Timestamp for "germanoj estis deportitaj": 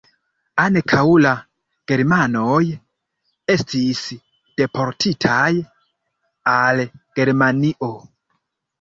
1.91-5.47